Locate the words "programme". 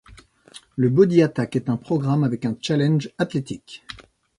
1.77-2.23